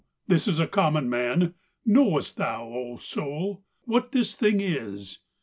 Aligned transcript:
'This 0.27 0.47
is 0.47 0.59
a 0.59 0.65
common 0.65 1.07
man: 1.07 1.53
knowest 1.85 2.37
thou, 2.37 2.63
O 2.73 2.97
soul, 2.97 3.63
What 3.83 4.11
this 4.13 4.33
thing 4.33 4.59
is? 4.59 5.19